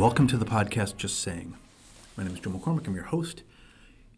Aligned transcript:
Welcome 0.00 0.28
to 0.28 0.38
the 0.38 0.46
podcast 0.46 0.96
Just 0.96 1.20
Saying. 1.20 1.58
My 2.16 2.24
name 2.24 2.32
is 2.32 2.40
Joe 2.40 2.48
McCormick. 2.48 2.86
I'm 2.86 2.94
your 2.94 3.04
host. 3.04 3.42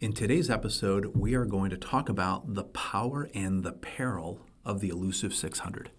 In 0.01 0.12
today's 0.12 0.49
episode, 0.49 1.07
we 1.07 1.35
are 1.35 1.45
going 1.45 1.71
to 1.71 1.77
talk 1.77 2.09
about 2.09 2.55
the 2.55 2.62
power 2.62 3.29
and 3.35 3.65
the 3.65 3.73
peril 3.73 4.39
of 4.65 4.79
the 4.79 4.91
elusive 4.91 5.34
600. 5.34 5.91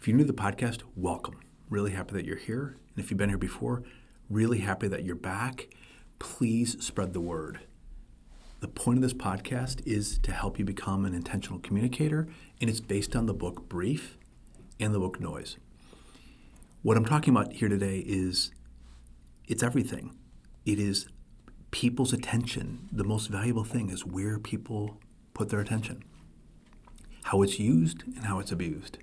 If 0.00 0.08
you're 0.08 0.16
new 0.16 0.24
to 0.24 0.32
the 0.32 0.36
podcast, 0.36 0.80
welcome. 0.96 1.38
Really 1.70 1.92
happy 1.92 2.14
that 2.14 2.24
you're 2.24 2.34
here. 2.34 2.76
And 2.96 3.04
if 3.04 3.12
you've 3.12 3.18
been 3.18 3.28
here 3.28 3.38
before, 3.38 3.84
really 4.28 4.58
happy 4.58 4.88
that 4.88 5.04
you're 5.04 5.14
back. 5.14 5.68
Please 6.18 6.84
spread 6.84 7.12
the 7.12 7.20
word. 7.20 7.60
The 8.58 8.66
point 8.66 8.98
of 8.98 9.02
this 9.02 9.14
podcast 9.14 9.80
is 9.86 10.18
to 10.24 10.32
help 10.32 10.58
you 10.58 10.64
become 10.64 11.04
an 11.04 11.14
intentional 11.14 11.60
communicator, 11.60 12.26
and 12.60 12.68
it's 12.68 12.80
based 12.80 13.14
on 13.14 13.26
the 13.26 13.32
book 13.32 13.68
Brief 13.68 14.18
and 14.80 14.92
the 14.92 14.98
book 14.98 15.20
Noise. 15.20 15.56
What 16.82 16.96
I'm 16.96 17.04
talking 17.04 17.32
about 17.32 17.52
here 17.52 17.68
today 17.68 17.98
is 17.98 18.50
it's 19.46 19.62
everything. 19.62 20.16
It 20.66 20.80
is 20.80 21.06
people's 21.70 22.12
attention. 22.12 22.88
The 22.90 23.04
most 23.04 23.28
valuable 23.28 23.62
thing 23.62 23.88
is 23.88 24.04
where 24.04 24.40
people 24.40 24.98
put 25.32 25.50
their 25.50 25.60
attention, 25.60 26.02
how 27.22 27.42
it's 27.42 27.60
used, 27.60 28.02
and 28.04 28.24
how 28.24 28.40
it's 28.40 28.50
abused. 28.50 28.98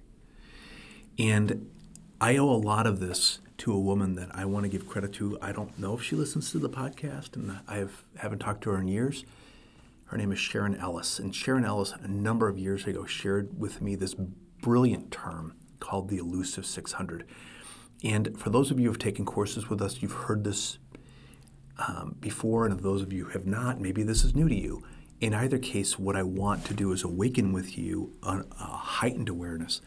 And 1.18 1.72
I 2.20 2.36
owe 2.36 2.50
a 2.50 2.60
lot 2.60 2.86
of 2.86 3.00
this 3.00 3.40
to 3.60 3.72
a 3.72 3.80
woman 3.80 4.16
that 4.16 4.28
I 4.36 4.44
want 4.44 4.66
to 4.66 4.70
give 4.70 4.86
credit 4.86 5.14
to. 5.14 5.38
I 5.42 5.54
don't 5.54 5.80
know 5.80 5.94
if 5.94 6.04
she 6.04 6.18
listens 6.18 6.52
to 6.52 6.60
the 6.60 6.70
podcast, 6.70 7.38
and 7.38 7.60
I 7.66 7.78
have, 7.78 8.04
haven't 8.18 8.40
talked 8.40 8.62
to 8.64 8.72
her 8.72 8.82
in 8.82 8.90
years. 8.90 9.24
Her 10.08 10.18
name 10.18 10.34
is 10.34 10.40
Sharon 10.40 10.76
Ellis. 10.76 11.18
And 11.18 11.34
Sharon 11.34 11.64
Ellis, 11.64 11.94
a 11.94 12.10
number 12.10 12.50
of 12.50 12.58
years 12.58 12.86
ago, 12.86 13.06
shared 13.06 13.58
with 13.58 13.82
me 13.82 13.96
this 13.96 14.16
brilliant 14.62 15.12
term 15.12 15.54
called 15.80 16.10
the 16.10 16.18
elusive 16.18 16.66
600. 16.66 17.26
And 18.04 18.40
for 18.40 18.50
those 18.50 18.72
of 18.72 18.80
you 18.80 18.86
who 18.86 18.92
have 18.92 19.00
taken 19.00 19.26
courses 19.26 19.70
with 19.70 19.82
us, 19.82 20.02
you've 20.02 20.14
heard 20.14 20.44
this 20.44 20.78
um, 21.78 22.16
before. 22.20 22.66
And 22.66 22.74
if 22.74 22.82
those 22.82 23.02
of 23.02 23.12
you 23.12 23.26
who 23.26 23.32
have 23.32 23.46
not, 23.46 23.80
maybe 23.80 24.04
this 24.04 24.24
is 24.24 24.36
new 24.36 24.48
to 24.48 24.56
you. 24.56 24.84
In 25.20 25.34
either 25.34 25.58
case, 25.58 26.00
what 26.00 26.16
I 26.16 26.24
want 26.24 26.66
to 26.66 26.74
do 26.74 26.94
is 26.94 27.04
awaken 27.04 27.52
with 27.52 27.78
you 27.78 28.14
a, 28.24 28.44
a 28.60 28.64
heightened 28.64 29.28
awareness 29.28 29.82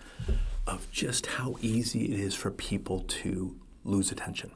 of 0.67 0.91
just 0.93 1.27
how 1.27 1.57
easy 1.61 2.13
it 2.13 2.21
is 2.21 2.35
for 2.35 2.51
people 2.51 3.01
to 3.01 3.57
lose 3.85 4.13
attention. 4.13 4.53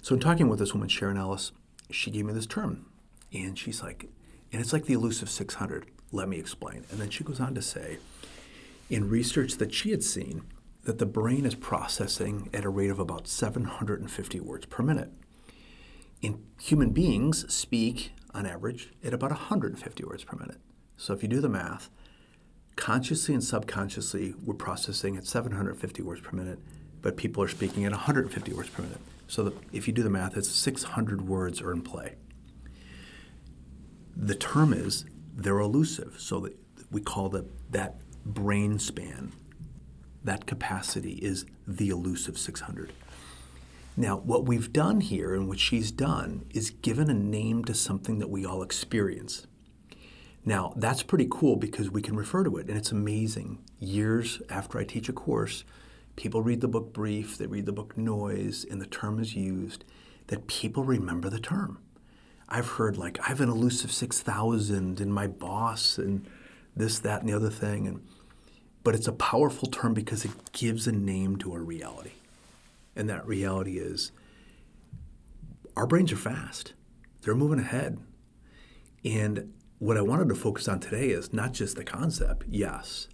So, 0.00 0.14
in 0.14 0.20
talking 0.20 0.48
with 0.48 0.58
this 0.58 0.72
woman, 0.72 0.88
Sharon 0.88 1.18
Ellis, 1.18 1.52
she 1.90 2.10
gave 2.10 2.24
me 2.24 2.32
this 2.32 2.46
term, 2.46 2.86
and 3.32 3.58
she's 3.58 3.82
like, 3.82 4.08
and 4.52 4.60
it's 4.60 4.72
like 4.72 4.86
the 4.86 4.94
elusive 4.94 5.28
600. 5.28 5.86
Let 6.12 6.28
me 6.28 6.38
explain. 6.38 6.84
And 6.90 6.98
then 6.98 7.10
she 7.10 7.24
goes 7.24 7.40
on 7.40 7.54
to 7.54 7.62
say, 7.62 7.98
in 8.88 9.10
research 9.10 9.56
that 9.56 9.74
she 9.74 9.90
had 9.90 10.02
seen, 10.02 10.44
that 10.88 10.96
the 10.96 11.04
brain 11.04 11.44
is 11.44 11.54
processing 11.54 12.48
at 12.54 12.64
a 12.64 12.68
rate 12.70 12.88
of 12.88 12.98
about 12.98 13.28
750 13.28 14.40
words 14.40 14.64
per 14.64 14.82
minute. 14.82 15.12
In 16.22 16.46
human 16.58 16.92
beings 16.92 17.44
speak 17.52 18.12
on 18.32 18.46
average 18.46 18.94
at 19.04 19.12
about 19.12 19.30
150 19.30 20.04
words 20.04 20.24
per 20.24 20.38
minute. 20.38 20.56
So 20.96 21.12
if 21.12 21.22
you 21.22 21.28
do 21.28 21.42
the 21.42 21.48
math, 21.50 21.90
consciously 22.76 23.34
and 23.34 23.44
subconsciously, 23.44 24.32
we're 24.42 24.54
processing 24.54 25.18
at 25.18 25.26
750 25.26 26.00
words 26.00 26.22
per 26.22 26.34
minute, 26.34 26.58
but 27.02 27.18
people 27.18 27.42
are 27.42 27.48
speaking 27.48 27.84
at 27.84 27.92
150 27.92 28.54
words 28.54 28.70
per 28.70 28.80
minute. 28.80 29.00
So 29.26 29.44
that 29.44 29.54
if 29.74 29.86
you 29.88 29.92
do 29.92 30.02
the 30.02 30.08
math, 30.08 30.38
it's 30.38 30.48
600 30.48 31.28
words 31.28 31.60
are 31.60 31.70
in 31.70 31.82
play. 31.82 32.14
The 34.16 34.34
term 34.34 34.72
is 34.72 35.04
they're 35.36 35.58
elusive, 35.58 36.14
so 36.18 36.48
we 36.90 37.02
call 37.02 37.28
the, 37.28 37.44
that 37.68 37.96
brain 38.24 38.78
span, 38.78 39.34
that 40.28 40.46
capacity 40.46 41.14
is 41.14 41.46
the 41.66 41.88
elusive 41.88 42.38
600. 42.38 42.92
Now, 43.96 44.16
what 44.16 44.44
we've 44.44 44.72
done 44.72 45.00
here 45.00 45.34
and 45.34 45.48
what 45.48 45.58
she's 45.58 45.90
done 45.90 46.44
is 46.50 46.70
given 46.70 47.10
a 47.10 47.14
name 47.14 47.64
to 47.64 47.74
something 47.74 48.18
that 48.20 48.30
we 48.30 48.44
all 48.44 48.62
experience. 48.62 49.46
Now, 50.44 50.72
that's 50.76 51.02
pretty 51.02 51.26
cool 51.30 51.56
because 51.56 51.90
we 51.90 52.00
can 52.00 52.16
refer 52.16 52.44
to 52.44 52.56
it, 52.58 52.68
and 52.68 52.76
it's 52.76 52.92
amazing. 52.92 53.58
Years 53.80 54.40
after 54.48 54.78
I 54.78 54.84
teach 54.84 55.08
a 55.08 55.12
course, 55.12 55.64
people 56.16 56.42
read 56.42 56.60
the 56.60 56.68
book 56.68 56.92
Brief, 56.92 57.36
they 57.36 57.46
read 57.46 57.66
the 57.66 57.72
book 57.72 57.98
Noise, 57.98 58.64
and 58.70 58.80
the 58.80 58.86
term 58.86 59.18
is 59.18 59.34
used, 59.34 59.84
that 60.28 60.46
people 60.46 60.84
remember 60.84 61.28
the 61.28 61.40
term. 61.40 61.78
I've 62.48 62.68
heard, 62.68 62.96
like, 62.96 63.18
I 63.20 63.28
have 63.28 63.40
an 63.40 63.48
elusive 63.48 63.92
6,000 63.92 65.00
and 65.00 65.12
my 65.12 65.26
boss, 65.26 65.98
and 65.98 66.26
this, 66.76 66.98
that, 67.00 67.20
and 67.20 67.28
the 67.28 67.34
other 67.34 67.50
thing. 67.50 67.86
And, 67.86 68.02
but 68.84 68.94
it's 68.94 69.08
a 69.08 69.12
powerful 69.12 69.68
term 69.68 69.94
because 69.94 70.24
it 70.24 70.30
gives 70.52 70.86
a 70.86 70.92
name 70.92 71.36
to 71.36 71.54
a 71.54 71.58
reality. 71.58 72.12
And 72.96 73.08
that 73.08 73.26
reality 73.26 73.78
is 73.78 74.12
our 75.76 75.86
brains 75.86 76.12
are 76.12 76.16
fast, 76.16 76.74
they're 77.22 77.34
moving 77.34 77.60
ahead. 77.60 77.98
And 79.04 79.52
what 79.78 79.96
I 79.96 80.02
wanted 80.02 80.28
to 80.30 80.34
focus 80.34 80.66
on 80.66 80.80
today 80.80 81.10
is 81.10 81.32
not 81.32 81.52
just 81.52 81.76
the 81.76 81.84
concept, 81.84 82.44
yes, 82.48 83.08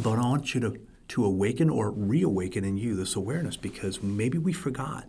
but 0.00 0.18
I 0.18 0.22
want 0.22 0.54
you 0.54 0.60
to, 0.60 0.80
to 1.08 1.24
awaken 1.24 1.70
or 1.70 1.90
reawaken 1.90 2.64
in 2.64 2.76
you 2.76 2.96
this 2.96 3.14
awareness 3.14 3.56
because 3.56 4.02
maybe 4.02 4.38
we 4.38 4.52
forgot 4.52 5.08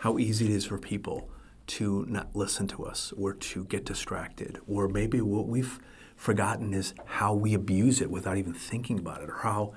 how 0.00 0.18
easy 0.18 0.44
it 0.46 0.50
is 0.50 0.66
for 0.66 0.78
people 0.78 1.30
to 1.66 2.04
not 2.08 2.34
listen 2.36 2.68
to 2.68 2.84
us 2.84 3.12
or 3.16 3.32
to 3.32 3.64
get 3.64 3.84
distracted. 3.84 4.60
Or 4.68 4.88
maybe 4.88 5.20
what 5.20 5.48
we've 5.48 5.80
forgotten 6.16 6.74
is 6.74 6.94
how 7.04 7.34
we 7.34 7.54
abuse 7.54 8.00
it 8.00 8.10
without 8.10 8.36
even 8.36 8.54
thinking 8.54 8.98
about 8.98 9.22
it, 9.22 9.30
or 9.30 9.38
how 9.38 9.74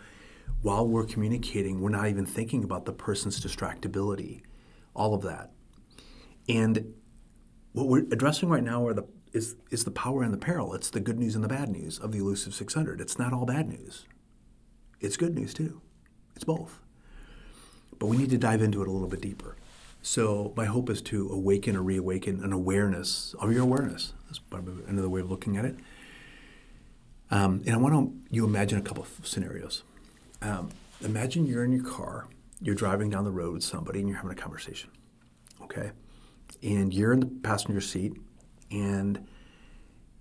while 0.61 0.87
we're 0.87 1.05
communicating, 1.05 1.79
we're 1.79 1.89
not 1.89 2.07
even 2.07 2.25
thinking 2.25 2.63
about 2.63 2.85
the 2.85 2.93
person's 2.93 3.39
distractibility, 3.39 4.41
all 4.93 5.13
of 5.13 5.21
that. 5.21 5.51
And 6.47 6.93
what 7.73 7.87
we're 7.87 8.05
addressing 8.11 8.49
right 8.49 8.63
now 8.63 8.85
are 8.87 8.93
the 8.93 9.05
is, 9.31 9.55
is 9.69 9.83
the 9.83 9.91
power 9.91 10.23
and 10.23 10.33
the 10.33 10.37
peril. 10.37 10.73
It's 10.73 10.89
the 10.89 10.99
good 10.99 11.19
news 11.19 11.35
and 11.35 11.43
the 11.43 11.47
bad 11.47 11.69
news 11.69 11.99
of 11.99 12.11
the 12.11 12.17
elusive 12.17 12.53
600. 12.53 12.99
It's 12.99 13.19
not 13.19 13.31
all 13.31 13.45
bad 13.45 13.69
news. 13.69 14.05
It's 14.99 15.17
good 15.17 15.35
news 15.35 15.53
too. 15.53 15.81
It's 16.35 16.43
both. 16.43 16.81
But 17.99 18.07
we 18.07 18.17
need 18.17 18.29
to 18.31 18.37
dive 18.37 18.61
into 18.61 18.81
it 18.81 18.87
a 18.87 18.91
little 18.91 19.07
bit 19.07 19.21
deeper. 19.21 19.55
So 20.01 20.53
my 20.55 20.65
hope 20.65 20.89
is 20.89 21.01
to 21.03 21.29
awaken 21.29 21.75
or 21.75 21.83
reawaken 21.83 22.43
an 22.43 22.53
awareness 22.53 23.35
of 23.39 23.51
your 23.51 23.63
awareness. 23.63 24.13
That's 24.27 24.39
another 24.87 25.09
way 25.09 25.21
of 25.21 25.29
looking 25.29 25.57
at 25.57 25.65
it. 25.65 25.75
Um, 27.31 27.61
and 27.65 27.75
I 27.75 27.77
want 27.77 27.93
to, 27.93 28.33
you 28.35 28.45
imagine 28.45 28.79
a 28.79 28.81
couple 28.81 29.03
of 29.03 29.09
scenarios. 29.23 29.83
Um, 30.41 30.69
imagine 31.01 31.45
you're 31.45 31.63
in 31.63 31.71
your 31.71 31.83
car, 31.83 32.27
you're 32.61 32.75
driving 32.75 33.09
down 33.09 33.23
the 33.23 33.31
road 33.31 33.53
with 33.53 33.63
somebody, 33.63 33.99
and 33.99 34.09
you're 34.09 34.17
having 34.17 34.31
a 34.31 34.35
conversation. 34.35 34.89
Okay, 35.61 35.91
and 36.63 36.93
you're 36.93 37.13
in 37.13 37.19
the 37.19 37.27
passenger 37.43 37.81
seat, 37.81 38.13
and 38.71 39.27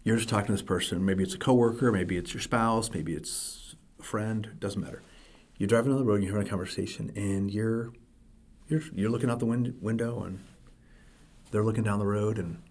you're 0.04 0.16
just 0.16 0.28
talking 0.28 0.46
to 0.46 0.52
this 0.52 0.62
person. 0.62 1.04
Maybe 1.04 1.22
it's 1.22 1.34
a 1.34 1.38
coworker, 1.38 1.90
maybe 1.90 2.16
it's 2.16 2.34
your 2.34 2.42
spouse, 2.42 2.90
maybe 2.92 3.14
it's 3.14 3.74
a 3.98 4.02
friend. 4.02 4.50
Doesn't 4.58 4.80
matter. 4.80 5.02
You're 5.56 5.68
driving 5.68 5.92
down 5.92 5.98
the 5.98 6.04
road, 6.04 6.16
and 6.16 6.24
you're 6.24 6.34
having 6.34 6.46
a 6.46 6.50
conversation, 6.50 7.12
and 7.16 7.50
you're 7.50 7.92
you're 8.68 8.82
you're 8.92 9.10
looking 9.10 9.30
out 9.30 9.38
the 9.38 9.46
wind, 9.46 9.74
window, 9.80 10.22
and 10.22 10.44
they're 11.50 11.64
looking 11.64 11.84
down 11.84 11.98
the 11.98 12.06
road, 12.06 12.38
and 12.38 12.62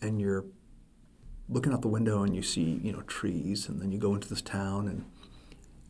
and 0.00 0.20
you're 0.20 0.44
looking 1.52 1.72
out 1.72 1.82
the 1.82 1.88
window, 1.88 2.22
and 2.22 2.34
you 2.34 2.42
see 2.42 2.80
you 2.82 2.92
know 2.92 3.02
trees, 3.02 3.68
and 3.68 3.80
then 3.80 3.92
you 3.92 3.98
go 3.98 4.14
into 4.14 4.28
this 4.28 4.42
town, 4.42 4.88
and 4.88 5.04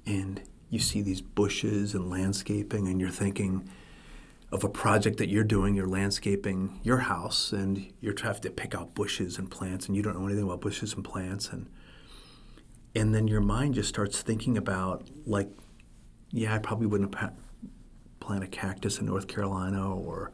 and 0.05 0.43
you 0.71 0.79
see 0.79 1.03
these 1.03 1.21
bushes 1.21 1.95
and 1.95 2.11
landscaping, 2.11 2.89
and 2.89 3.01
you're 3.01 3.11
thinking 3.11 3.69
of 4.51 4.65
a 4.65 4.69
project 4.69 5.17
that 5.17 5.29
you're 5.31 5.45
doing, 5.45 5.75
you're 5.75 5.89
landscaping 5.89 6.81
your 6.83 6.99
house, 6.99 7.53
and 7.53 7.93
you're 8.01 8.13
trying 8.13 8.39
to 8.39 8.51
pick 8.51 8.75
out 8.75 8.95
bushes 8.95 9.39
and 9.39 9.51
plants, 9.51 9.87
and 9.87 9.97
you 9.97 10.03
don't 10.03 10.19
know 10.19 10.27
anything 10.27 10.45
about 10.45 10.61
bushes 10.61 10.95
and 10.95 11.05
plants, 11.05 11.49
and 11.49 11.69
and 12.95 13.15
then 13.15 13.29
your 13.29 13.41
mind 13.41 13.75
just 13.75 13.89
starts 13.89 14.21
thinking 14.21 14.59
about 14.59 15.09
like, 15.27 15.49
yeah, 16.31 16.55
I 16.55 16.59
probably 16.59 16.87
wouldn't 16.87 17.15
plant 18.21 18.45
a 18.45 18.47
cactus 18.47 18.99
in 18.99 19.07
North 19.07 19.27
Carolina, 19.29 19.95
or 19.95 20.33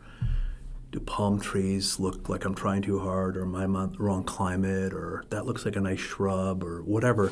do 0.91 1.01
palm 1.01 1.39
trees 1.41 2.01
look 2.01 2.29
like 2.29 2.45
I'm 2.45 2.55
trying 2.55 2.83
too 2.83 2.99
hard, 2.99 3.37
or 3.37 3.45
the 3.45 3.95
wrong 3.99 4.25
climate, 4.25 4.93
or 4.93 5.25
that 5.31 5.45
looks 5.45 5.65
like 5.65 5.77
a 5.77 5.81
nice 5.81 6.01
shrub, 6.01 6.65
or 6.65 6.83
whatever. 6.83 7.31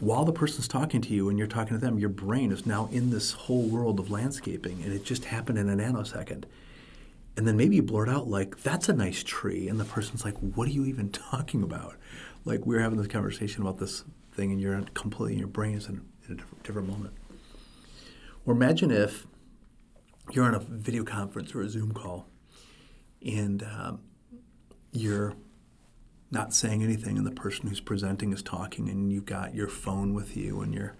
While 0.00 0.24
the 0.24 0.32
person's 0.32 0.68
talking 0.68 1.00
to 1.02 1.14
you 1.14 1.28
and 1.28 1.38
you're 1.38 1.46
talking 1.46 1.74
to 1.74 1.78
them, 1.78 1.98
your 1.98 2.08
brain 2.08 2.52
is 2.52 2.66
now 2.66 2.88
in 2.92 3.10
this 3.10 3.32
whole 3.32 3.62
world 3.62 4.00
of 4.00 4.10
landscaping, 4.10 4.82
and 4.82 4.92
it 4.92 5.04
just 5.04 5.26
happened 5.26 5.58
in 5.58 5.68
a 5.68 5.76
nanosecond. 5.76 6.44
And 7.36 7.48
then 7.48 7.56
maybe 7.56 7.76
you 7.76 7.82
blurt 7.82 8.10
out 8.10 8.28
like, 8.28 8.62
"That's 8.62 8.88
a 8.90 8.92
nice 8.92 9.22
tree," 9.22 9.68
and 9.68 9.80
the 9.80 9.84
person's 9.84 10.24
like, 10.24 10.36
"What 10.38 10.68
are 10.68 10.72
you 10.72 10.84
even 10.84 11.08
talking 11.30 11.62
about?" 11.62 11.96
Like 12.44 12.66
we 12.66 12.76
are 12.76 12.80
having 12.80 12.98
this 12.98 13.06
conversation 13.06 13.62
about 13.62 13.78
this 13.78 14.04
thing, 14.32 14.50
and 14.52 14.60
you're 14.60 14.82
completely 14.94 15.38
your 15.38 15.48
brain 15.48 15.76
is 15.76 15.86
in, 15.86 16.02
in 16.26 16.32
a 16.32 16.34
different, 16.34 16.62
different 16.64 16.88
moment. 16.88 17.14
Or 18.44 18.54
imagine 18.54 18.90
if 18.90 19.26
you're 20.30 20.44
on 20.44 20.54
a 20.54 20.58
video 20.58 21.04
conference 21.04 21.54
or 21.54 21.62
a 21.62 21.68
Zoom 21.68 21.92
call, 21.92 22.26
and 23.24 23.62
um, 23.62 24.00
you're 24.92 25.34
not 26.30 26.54
saying 26.54 26.82
anything, 26.82 27.18
and 27.18 27.26
the 27.26 27.30
person 27.30 27.68
who's 27.68 27.80
presenting 27.80 28.32
is 28.32 28.42
talking, 28.42 28.88
and 28.88 29.12
you've 29.12 29.26
got 29.26 29.54
your 29.54 29.68
phone 29.68 30.14
with 30.14 30.36
you, 30.36 30.60
and 30.62 30.74
you're 30.74 30.96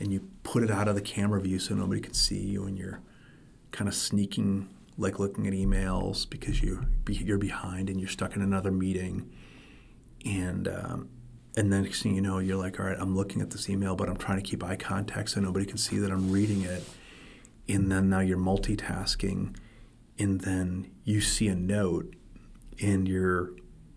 and 0.00 0.12
you 0.12 0.28
put 0.44 0.62
it 0.62 0.70
out 0.70 0.86
of 0.86 0.94
the 0.94 1.00
camera 1.00 1.40
view 1.40 1.58
so 1.58 1.74
nobody 1.74 2.00
can 2.00 2.14
see 2.14 2.38
you, 2.38 2.64
and 2.64 2.78
you're 2.78 3.00
kind 3.72 3.88
of 3.88 3.94
sneaking, 3.94 4.68
like 4.96 5.18
looking 5.18 5.46
at 5.46 5.52
emails 5.52 6.28
because 6.28 6.62
you 6.62 6.86
you're 7.08 7.38
behind 7.38 7.88
and 7.90 7.98
you're 7.98 8.08
stuck 8.08 8.36
in 8.36 8.42
another 8.42 8.70
meeting, 8.70 9.30
and 10.24 10.68
um, 10.68 11.08
and 11.56 11.72
then 11.72 11.82
next 11.82 12.02
thing 12.02 12.14
you 12.14 12.20
know, 12.20 12.38
you're 12.38 12.56
like, 12.56 12.78
all 12.78 12.86
right, 12.86 12.96
I'm 12.98 13.16
looking 13.16 13.42
at 13.42 13.50
this 13.50 13.68
email, 13.68 13.96
but 13.96 14.08
I'm 14.08 14.16
trying 14.16 14.40
to 14.40 14.48
keep 14.48 14.62
eye 14.62 14.76
contact 14.76 15.30
so 15.30 15.40
nobody 15.40 15.66
can 15.66 15.78
see 15.78 15.98
that 15.98 16.10
I'm 16.10 16.30
reading 16.30 16.62
it, 16.62 16.84
and 17.68 17.90
then 17.90 18.08
now 18.08 18.20
you're 18.20 18.38
multitasking, 18.38 19.56
and 20.18 20.40
then 20.40 20.90
you 21.04 21.20
see 21.20 21.48
a 21.48 21.54
note, 21.54 22.14
and 22.80 23.08
you're 23.08 23.52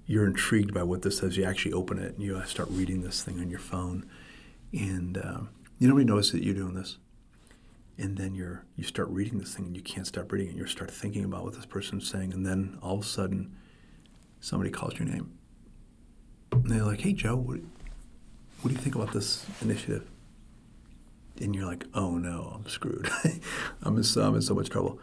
you're 0.05 0.25
intrigued 0.25 0.73
by 0.73 0.83
what 0.83 1.01
this 1.01 1.19
says. 1.19 1.37
You 1.37 1.45
actually 1.45 1.73
open 1.73 1.97
it 1.97 2.15
and 2.15 2.21
you 2.21 2.41
start 2.45 2.69
reading 2.71 3.01
this 3.01 3.23
thing 3.23 3.39
on 3.39 3.49
your 3.49 3.59
phone, 3.59 4.05
and 4.73 5.17
um, 5.17 5.49
you 5.79 5.87
nobody 5.87 6.05
knows 6.05 6.31
that 6.31 6.43
you're 6.43 6.53
doing 6.53 6.73
this 6.73 6.97
and 8.01 8.17
then 8.17 8.33
you're 8.33 8.65
you 8.75 8.83
start 8.83 9.09
reading 9.09 9.37
this 9.37 9.53
thing 9.53 9.65
and 9.65 9.75
you 9.75 9.83
can't 9.83 10.07
stop 10.07 10.31
reading 10.31 10.49
it. 10.49 10.55
You 10.55 10.65
start 10.65 10.89
thinking 10.89 11.23
about 11.23 11.43
what 11.43 11.53
this 11.53 11.65
person's 11.65 12.09
saying, 12.09 12.33
and 12.33 12.45
then 12.45 12.77
all 12.81 12.95
of 12.95 13.01
a 13.01 13.07
sudden, 13.07 13.55
somebody 14.39 14.71
calls 14.71 14.97
your 14.97 15.07
name. 15.07 15.31
And 16.51 16.69
they're 16.69 16.83
like, 16.83 17.01
"Hey, 17.01 17.13
Joe, 17.13 17.35
what, 17.35 17.59
what 18.61 18.69
do 18.69 18.71
you 18.71 18.77
think 18.77 18.95
about 18.95 19.13
this 19.13 19.45
initiative?" 19.61 20.09
And 21.39 21.53
you're 21.55 21.65
like, 21.65 21.85
"Oh 21.93 22.17
no, 22.17 22.53
I'm 22.55 22.67
screwed. 22.67 23.09
I'm 23.83 23.97
in 23.97 24.03
so 24.03 24.23
I'm 24.23 24.35
in 24.35 24.41
so 24.41 24.55
much 24.55 24.69
trouble." 24.69 24.99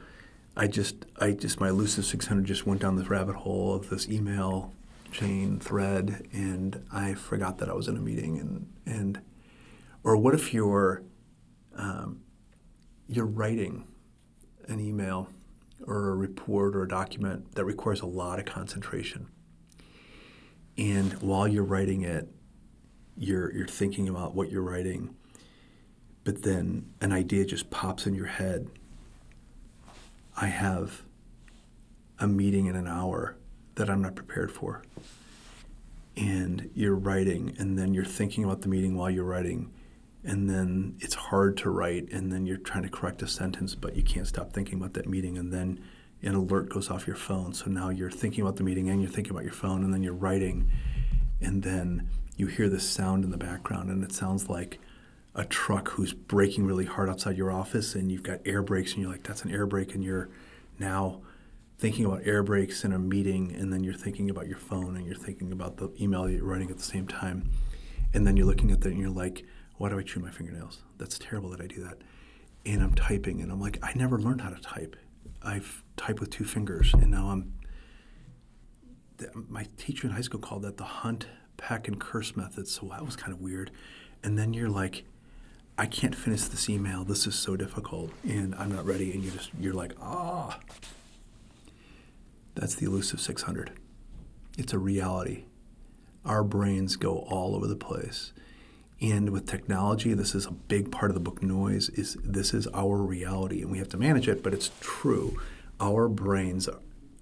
I 0.58 0.66
just 0.66 1.06
I 1.19 1.31
just 1.31 1.60
my 1.60 1.69
elusive 1.69 2.05
600 2.05 2.44
just 2.44 2.66
went 2.66 2.82
down 2.82 2.96
this 2.96 3.08
rabbit 3.08 3.37
hole 3.37 3.75
of 3.75 3.88
this 3.88 4.08
email 4.08 4.72
chain 5.12 5.58
thread, 5.58 6.28
and 6.32 6.84
I 6.93 7.14
forgot 7.14 7.58
that 7.58 7.70
I 7.70 7.72
was 7.72 7.88
in 7.88 7.96
a 7.96 8.00
meeting, 8.00 8.38
and 8.38 8.72
and 8.84 9.20
or 10.05 10.16
what 10.16 10.34
if 10.34 10.52
you're 10.52 11.02
um, 11.76 12.20
you're 13.06 13.25
writing 13.26 13.87
an 14.69 14.81
email 14.81 15.28
or 15.87 16.10
a 16.10 16.14
report 16.14 16.76
or 16.76 16.82
a 16.82 16.88
document 16.88 17.54
that 17.54 17.64
requires 17.64 18.00
a 18.00 18.06
lot 18.06 18.38
of 18.38 18.44
concentration. 18.44 19.28
And 20.76 21.14
while 21.14 21.49
you're 21.49 21.64
writing 21.64 22.02
it, 22.02 22.28
you're, 23.16 23.52
you're 23.52 23.66
thinking 23.66 24.08
about 24.08 24.34
what 24.34 24.50
you're 24.50 24.62
writing, 24.62 25.14
but 26.25 26.43
then 26.43 26.93
an 27.00 27.12
idea 27.12 27.44
just 27.44 27.70
pops 27.70 28.06
in 28.06 28.14
your 28.14 28.26
head. 28.26 28.69
I 30.40 30.46
have 30.46 31.02
a 32.19 32.29
meeting 32.29 32.67
in 32.67 32.76
an 32.76 32.87
hour 32.87 33.37
that 33.75 33.90
I'm 33.90 34.02
not 34.02 34.14
prepared 34.14 34.52
for. 34.52 34.82
And 36.17 36.70
you're 36.75 36.94
writing, 36.96 37.56
and 37.58 37.79
then 37.79 37.94
you're 37.94 38.05
thinking 38.05 38.44
about 38.44 38.62
the 38.62 38.69
meeting 38.69 38.96
while 38.96 39.11
you're 39.11 39.25
writing, 39.25 39.70
and 40.25 40.49
then 40.49 40.96
it's 41.00 41.14
hard 41.14 41.56
to 41.56 41.70
write 41.70 42.11
and 42.11 42.32
then 42.32 42.44
you're 42.44 42.56
trying 42.56 42.82
to 42.82 42.88
correct 42.88 43.23
a 43.23 43.26
sentence 43.26 43.75
but 43.75 43.96
you 43.96 44.02
can't 44.02 44.26
stop 44.26 44.52
thinking 44.52 44.79
about 44.79 44.94
that 44.94 45.08
meeting 45.08 45.38
and 45.38 45.52
then 45.52 45.81
an 46.23 46.35
alert 46.35 46.69
goes 46.69 46.90
off 46.90 47.06
your 47.06 47.17
phone 47.17 47.55
so 47.55 47.70
now 47.70 47.88
you're 47.88 48.11
thinking 48.11 48.43
about 48.43 48.56
the 48.56 48.64
meeting 48.64 48.88
and 48.90 49.00
you're 49.00 49.11
thinking 49.11 49.31
about 49.31 49.44
your 49.44 49.52
phone 49.52 49.85
and 49.85 49.94
then 49.94 50.02
you're 50.02 50.12
writing 50.12 50.69
and 51.40 51.62
then 51.62 52.08
you 52.37 52.46
hear 52.46 52.69
this 52.69 52.88
sound 52.88 53.25
in 53.25 53.31
the 53.31 53.37
background 53.37 53.90
and 53.90 54.02
it 54.02 54.12
sounds 54.12 54.49
like 54.49 54.81
a 55.38 55.44
truck 55.44 55.88
who's 55.90 56.12
braking 56.12 56.67
really 56.67 56.85
hard 56.85 57.08
outside 57.08 57.37
your 57.37 57.50
office 57.50 57.94
and 57.94 58.12
you've 58.12 58.23
got 58.23 58.40
air 58.44 58.62
brakes 58.62 58.93
and 58.93 59.02
you're 59.02 59.11
like 59.11 59.23
that's 59.23 59.44
an 59.44 59.50
air 59.50 59.67
brake 59.67 59.94
and 59.94 60.05
you're 60.05 60.29
now 60.79 61.23
thinking 61.79 62.05
about 62.05 62.20
air 62.26 62.43
brakes 62.43 62.85
in 62.85 62.93
a 62.93 62.99
meeting 62.99 63.55
and 63.55 63.73
then 63.73 63.85
you're 63.85 63.94
thinking 63.94 64.29
about 64.29 64.46
your 64.46 64.58
phone 64.58 64.96
and 64.96 65.06
you're 65.06 65.14
thinking 65.14 65.52
about 65.52 65.76
the 65.76 65.90
email 66.00 66.25
that 66.25 66.32
you're 66.32 66.44
writing 66.44 66.70
at 66.70 66.76
the 66.76 66.82
same 66.82 67.06
time 67.06 67.49
and 68.12 68.26
then 68.26 68.37
you're 68.37 68.46
looking 68.46 68.70
at 68.70 68.81
that 68.81 68.90
and 68.90 68.99
you're 68.99 69.08
like 69.08 69.44
why 69.79 69.88
do 69.88 69.99
I 69.99 70.02
chew 70.02 70.20
my 70.20 70.31
fingernails? 70.31 70.82
That's 70.99 71.19
terrible 71.19 71.50
that 71.50 71.61
I 71.61 71.67
do 71.67 71.82
that. 71.85 71.99
And 72.67 72.82
I'm 72.82 72.94
typing, 72.94 73.40
and 73.40 73.50
I'm 73.50 73.61
like, 73.61 73.79
I 73.82 73.93
never 73.94 74.19
learned 74.19 74.40
how 74.40 74.50
to 74.50 74.61
type. 74.61 74.96
I've 75.40 75.85
typed 75.96 76.20
with 76.20 76.31
two 76.31 76.44
fingers, 76.44 76.93
and 76.93 77.11
now 77.11 77.31
I'm. 77.31 77.55
My 79.35 79.67
teacher 79.76 80.06
in 80.06 80.12
high 80.12 80.20
school 80.20 80.38
called 80.38 80.62
that 80.62 80.76
the 80.76 80.85
hunt, 80.85 81.26
peck, 81.56 81.88
and 81.88 81.99
curse 81.99 82.37
method, 82.37 82.69
so 82.69 82.87
that 82.88 83.05
was 83.05 83.17
kind 83.17 83.32
of 83.32 83.40
weird. 83.40 83.70
And 84.23 84.38
then 84.38 84.52
you're 84.52 84.69
like, 84.69 85.05
I 85.78 85.86
can't 85.86 86.14
finish 86.14 86.42
this 86.42 86.69
email. 86.69 87.04
This 87.04 87.26
is 87.26 87.36
so 87.36 87.56
difficult, 87.56 88.10
and 88.25 88.52
I'm 88.56 88.75
not 88.75 88.84
ready. 88.84 89.12
And 89.12 89.22
you 89.22 89.30
just 89.30 89.50
you're 89.58 89.72
like, 89.72 89.94
ah. 90.02 90.58
That's 92.56 92.75
the 92.75 92.86
elusive 92.86 93.20
600. 93.20 93.70
It's 94.58 94.72
a 94.72 94.78
reality. 94.78 95.44
Our 96.25 96.42
brains 96.42 96.96
go 96.96 97.19
all 97.19 97.54
over 97.54 97.69
the 97.69 97.76
place. 97.76 98.32
And 99.00 99.30
with 99.30 99.46
technology, 99.46 100.12
this 100.12 100.34
is 100.34 100.46
a 100.46 100.50
big 100.50 100.90
part 100.90 101.12
of 101.12 101.14
the 101.14 101.20
book 101.20 101.40
noise 101.40 101.88
is 101.90 102.16
this 102.25 102.52
is 102.52 102.66
our 102.75 102.96
reality 102.96 103.62
and 103.62 103.70
we 103.70 103.78
have 103.78 103.88
to 103.90 103.96
manage 103.96 104.26
it, 104.26 104.42
but 104.42 104.52
it's 104.52 104.72
true. 104.80 105.38
Our 105.78 106.08
brains 106.08 106.69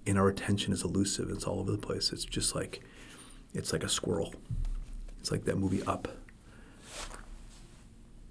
and 0.06 0.18
our 0.18 0.28
attention 0.28 0.72
is 0.72 0.82
elusive. 0.82 1.28
It's 1.28 1.44
all 1.44 1.60
over 1.60 1.70
the 1.70 1.76
place. 1.76 2.12
It's 2.12 2.24
just 2.24 2.54
like 2.54 2.80
it's 3.52 3.74
like 3.74 3.84
a 3.84 3.90
squirrel. 3.90 4.34
It's 5.20 5.30
like 5.30 5.44
that 5.44 5.58
movie 5.58 5.82
Up. 5.82 6.08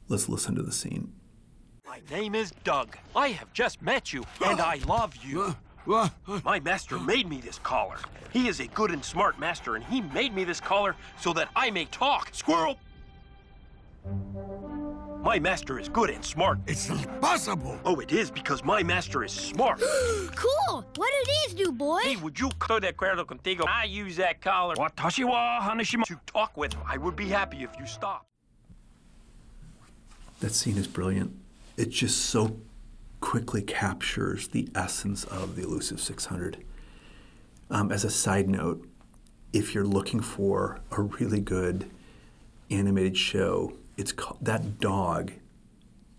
Let's 0.08 0.30
listen 0.30 0.56
to 0.56 0.62
the 0.62 0.72
scene. 0.72 1.14
My 1.88 2.00
name 2.12 2.36
is 2.36 2.52
Dug. 2.64 2.96
I 3.16 3.30
have 3.30 3.52
just 3.54 3.82
met 3.82 4.14
you, 4.14 4.24
and 4.46 4.60
I 4.62 4.80
love 4.88 5.16
you. 5.24 5.56
My 6.44 6.60
master 6.60 7.00
made 7.00 7.28
me 7.28 7.42
this 7.42 7.60
collar. 7.60 7.98
He 8.32 8.48
is 8.48 8.60
a 8.60 8.68
good 8.68 8.92
and 8.92 9.04
smart 9.04 9.40
master, 9.40 9.76
and 9.76 9.84
he 9.84 10.02
made 10.02 10.36
me 10.36 10.44
this 10.44 10.60
collar 10.60 10.96
so 11.20 11.34
that 11.34 11.50
I 11.56 11.72
may 11.72 11.86
talk. 11.86 12.30
Squirrel! 12.34 12.78
My 15.24 15.40
master 15.40 15.80
is 15.80 15.90
good 15.90 16.12
and 16.12 16.24
smart. 16.24 16.60
It's 16.68 16.88
impossible. 16.90 17.80
Oh, 17.84 18.00
it 18.00 18.12
is 18.12 18.30
because 18.30 18.64
my 18.64 18.84
master 18.84 19.24
is 19.24 19.32
smart. 19.32 19.80
cool. 20.36 20.86
What 20.96 21.12
do 21.12 21.32
these 21.32 21.56
do, 21.56 21.72
boy? 21.72 22.02
Hey, 22.04 22.16
would 22.18 22.40
you 22.40 22.52
go 22.60 22.80
that 22.80 22.96
acuerdo 22.96 23.26
contigo? 23.26 23.66
I 23.68 23.86
use 23.86 24.18
that 24.18 24.40
collar. 24.40 24.76
Watashi 24.76 25.26
wa 25.28 25.60
hanashima. 25.62 26.04
To 26.04 26.20
talk 26.28 26.56
with. 26.56 26.76
I 26.88 26.98
would 26.98 27.16
be 27.16 27.28
happy 27.28 27.64
if 27.64 27.72
you 27.80 27.88
stopped. 27.88 28.28
That 30.40 30.54
scene 30.54 30.78
is 30.78 30.88
brilliant. 30.88 31.36
It 31.78 31.90
just 31.90 32.26
so 32.26 32.60
quickly 33.22 33.62
captures 33.62 34.50
the 34.50 34.68
essence 34.76 35.24
of 35.26 35.56
the 35.56 35.64
elusive 35.64 36.00
600. 36.00 36.64
Um, 37.70 37.92
as 37.92 38.04
a 38.04 38.10
side 38.10 38.48
note, 38.48 38.88
if 39.52 39.74
you're 39.74 39.86
looking 39.86 40.20
for 40.20 40.82
a 40.92 41.02
really 41.02 41.40
good 41.40 41.90
animated 42.70 43.18
show 43.18 43.74
it's 43.98 44.12
called, 44.12 44.40
that 44.42 44.80
dog 44.80 45.32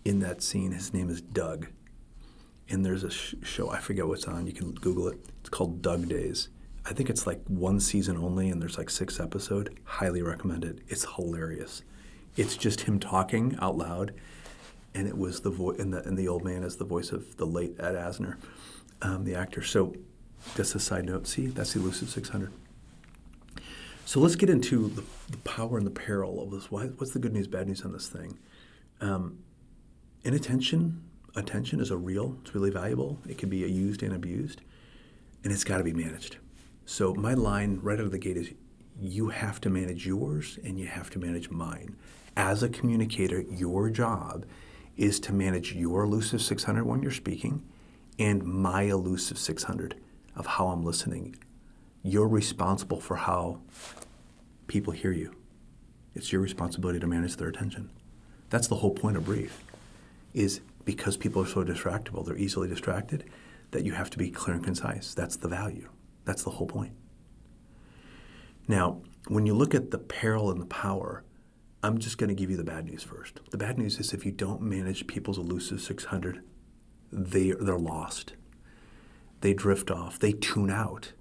in 0.05 0.19
that 0.19 0.41
scene. 0.41 0.71
His 0.71 0.93
name 0.93 1.09
is 1.09 1.21
Dug, 1.21 1.67
and 2.69 2.85
there's 2.85 3.03
a 3.03 3.11
sh- 3.11 3.35
show 3.43 3.69
I 3.69 3.79
forget 3.79 4.07
what's 4.07 4.25
on. 4.25 4.47
You 4.47 4.53
can 4.53 4.71
Google 4.71 5.07
it. 5.09 5.19
It's 5.41 5.49
called 5.49 5.81
Dug 5.81 6.07
Days. 6.07 6.49
I 6.85 6.93
think 6.93 7.09
it's 7.09 7.27
like 7.27 7.41
one 7.47 7.79
season 7.79 8.17
only, 8.17 8.49
and 8.49 8.61
there's 8.61 8.77
like 8.77 8.89
six 8.89 9.19
episode. 9.19 9.77
Highly 9.83 10.21
recommend 10.21 10.63
it. 10.63 10.79
It's 10.87 11.05
hilarious. 11.15 11.83
It's 12.37 12.55
just 12.55 12.81
him 12.81 12.99
talking 12.99 13.57
out 13.59 13.77
loud, 13.77 14.13
and 14.93 15.07
it 15.07 15.17
was 15.17 15.41
the 15.41 15.49
voice, 15.49 15.79
and 15.79 15.93
the 15.93 16.03
and 16.03 16.17
the 16.17 16.27
old 16.27 16.45
man 16.45 16.63
is 16.63 16.77
the 16.77 16.85
voice 16.85 17.11
of 17.11 17.37
the 17.37 17.45
late 17.45 17.75
Ed 17.79 17.95
Asner, 17.95 18.37
um, 19.01 19.25
the 19.25 19.35
actor. 19.35 19.63
So, 19.63 19.95
just 20.55 20.75
a 20.75 20.79
side 20.79 21.05
note. 21.05 21.27
See, 21.27 21.47
that's 21.47 21.73
the 21.73 21.79
elusive 21.79 22.09
600. 22.09 22.53
So 24.07 24.21
let's 24.21 24.37
get 24.37 24.49
into 24.49 24.87
the, 24.87 25.03
the 25.29 25.37
power 25.39 25.77
and 25.77 25.85
the 25.85 25.91
peril 25.91 26.41
of 26.41 26.49
this. 26.49 26.71
Why, 26.71 26.85
what's 26.85 27.11
the 27.11 27.19
good 27.19 27.33
news, 27.33 27.45
bad 27.45 27.67
news 27.67 27.81
on 27.81 27.91
this 27.91 28.07
thing? 28.07 28.39
Um, 29.01 29.39
inattention, 30.23 31.03
attention 31.35 31.81
is 31.81 31.91
a 31.91 31.97
real. 31.97 32.37
It's 32.41 32.55
really 32.55 32.69
valuable. 32.69 33.19
It 33.27 33.37
can 33.37 33.49
be 33.49 33.57
used 33.57 34.01
and 34.03 34.13
abused, 34.15 34.61
and 35.43 35.51
it's 35.51 35.65
got 35.65 35.79
to 35.79 35.83
be 35.83 35.91
managed. 35.91 36.37
So 36.85 37.15
my 37.15 37.33
line 37.33 37.81
right 37.83 37.99
out 37.99 38.05
of 38.05 38.11
the 38.11 38.17
gate 38.17 38.37
is, 38.37 38.51
you 38.99 39.29
have 39.29 39.61
to 39.61 39.69
manage 39.69 40.05
yours 40.05 40.59
and 40.63 40.79
you 40.79 40.87
have 40.87 41.09
to 41.11 41.19
manage 41.19 41.49
mine. 41.49 41.95
As 42.35 42.63
a 42.63 42.69
communicator, 42.69 43.41
your 43.41 43.89
job 43.89 44.45
is 44.95 45.19
to 45.21 45.33
manage 45.33 45.73
your 45.73 46.03
elusive 46.03 46.41
600 46.41 46.85
when 46.85 47.01
you're 47.01 47.11
speaking 47.11 47.63
and 48.19 48.43
my 48.43 48.83
elusive 48.83 49.37
600 49.37 49.95
of 50.35 50.45
how 50.45 50.67
I'm 50.67 50.83
listening 50.83 51.35
you're 52.07 52.27
responsible 52.27 53.01
for 53.01 53.17
how 53.17 53.59
people 54.67 54.93
hear 54.93 55.11
you. 55.11 55.35
It's 56.15 56.31
your 56.31 56.41
responsibility 56.41 56.99
to 56.99 57.07
manage 57.07 57.35
their 57.35 57.49
attention. 57.49 57.89
That's 58.49 58.67
the 58.67 58.75
whole 58.75 58.91
point 58.91 59.17
of 59.17 59.25
brief, 59.25 59.61
is 60.33 60.61
because 60.85 61.17
people 61.17 61.43
are 61.43 61.47
so 61.47 61.65
distractible, 61.65 62.25
they're 62.25 62.37
easily 62.37 62.69
distracted, 62.69 63.25
that 63.71 63.83
you 63.83 63.91
have 63.91 64.09
to 64.11 64.17
be 64.17 64.31
clear 64.31 64.55
and 64.55 64.63
concise. 64.63 65.13
That's 65.13 65.35
the 65.35 65.49
value. 65.49 65.89
That's 66.23 66.43
the 66.43 66.51
whole 66.51 66.67
point. 66.67 66.93
Now, 68.67 69.01
when 69.27 69.45
you 69.45 69.53
look 69.53 69.73
at 69.75 69.91
the 69.91 69.97
peril 69.97 70.51
and 70.51 70.61
the 70.61 70.65
power, 70.65 71.23
I'm 71.83 71.97
just 71.97 72.17
going 72.17 72.29
to 72.29 72.35
give 72.35 72.49
you 72.49 72.57
the 72.57 72.63
bad 72.63 72.85
news 72.85 73.03
first. 73.03 73.39
The 73.51 73.57
bad 73.57 73.77
news 73.77 73.99
is 73.99 74.13
if 74.13 74.25
you 74.25 74.31
don't 74.31 74.61
manage 74.61 75.07
people's 75.07 75.37
elusive 75.37 75.81
600, 75.81 76.43
they, 77.11 77.51
they're 77.51 77.77
lost. 77.77 78.33
They 79.41 79.53
drift 79.53 79.91
off. 79.91 80.19
They 80.19 80.31
tune 80.31 80.71
out 80.71 81.13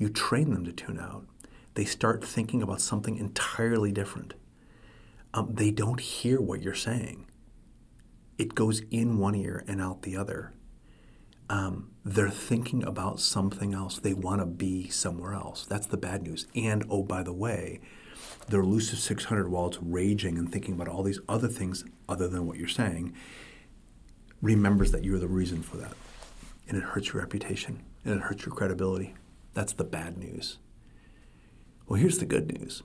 you 0.00 0.08
train 0.08 0.50
them 0.50 0.64
to 0.64 0.72
tune 0.72 0.98
out. 0.98 1.26
They 1.74 1.84
start 1.84 2.24
thinking 2.24 2.62
about 2.62 2.80
something 2.80 3.18
entirely 3.18 3.92
different. 3.92 4.32
Um, 5.34 5.50
they 5.52 5.70
don't 5.70 6.00
hear 6.00 6.40
what 6.40 6.62
you're 6.62 6.74
saying. 6.74 7.26
It 8.38 8.54
goes 8.54 8.80
in 8.90 9.18
one 9.18 9.34
ear 9.34 9.62
and 9.68 9.78
out 9.78 10.00
the 10.00 10.16
other. 10.16 10.54
Um, 11.50 11.90
they're 12.04 12.30
thinking 12.30 12.84
about 12.84 13.18
something 13.18 13.74
else. 13.74 13.98
They 13.98 14.14
want 14.14 14.40
to 14.40 14.46
be 14.46 14.88
somewhere 14.88 15.34
else. 15.34 15.66
That's 15.66 15.88
the 15.88 15.96
bad 15.96 16.22
news. 16.22 16.46
And 16.54 16.84
oh, 16.88 17.02
by 17.02 17.24
the 17.24 17.32
way, 17.32 17.80
the 18.48 18.60
elusive 18.60 19.00
600, 19.00 19.48
while 19.48 19.66
it's 19.66 19.82
raging 19.82 20.38
and 20.38 20.50
thinking 20.50 20.74
about 20.74 20.86
all 20.86 21.02
these 21.02 21.18
other 21.28 21.48
things 21.48 21.84
other 22.08 22.28
than 22.28 22.46
what 22.46 22.56
you're 22.56 22.68
saying, 22.68 23.14
remembers 24.40 24.92
that 24.92 25.04
you're 25.04 25.18
the 25.18 25.26
reason 25.26 25.60
for 25.60 25.76
that. 25.78 25.92
And 26.68 26.78
it 26.78 26.84
hurts 26.84 27.08
your 27.08 27.20
reputation 27.20 27.82
and 28.04 28.14
it 28.14 28.22
hurts 28.22 28.46
your 28.46 28.54
credibility. 28.54 29.14
That's 29.52 29.72
the 29.72 29.84
bad 29.84 30.16
news. 30.18 30.58
Well, 31.88 31.98
here's 31.98 32.18
the 32.18 32.26
good 32.26 32.60
news. 32.60 32.84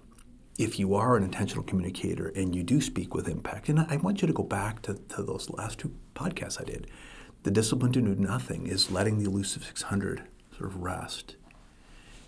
If 0.57 0.79
you 0.79 0.95
are 0.95 1.15
an 1.15 1.23
intentional 1.23 1.63
communicator 1.63 2.29
and 2.35 2.55
you 2.55 2.63
do 2.63 2.81
speak 2.81 3.13
with 3.13 3.27
impact, 3.27 3.69
and 3.69 3.79
I 3.81 3.97
want 3.97 4.23
you 4.23 4.27
to 4.27 4.33
go 4.33 4.43
back 4.43 4.81
to, 4.83 4.95
to 4.95 5.21
those 5.21 5.51
last 5.51 5.77
two 5.77 5.93
podcasts 6.15 6.59
I 6.59 6.63
did. 6.63 6.87
The 7.45 7.51
discipline 7.51 7.91
to 7.91 8.01
do 8.01 8.15
nothing 8.15 8.65
is 8.65 8.89
letting 8.89 9.19
the 9.19 9.29
elusive 9.29 9.63
600 9.65 10.23
sort 10.57 10.67
of 10.67 10.77
rest 10.77 11.35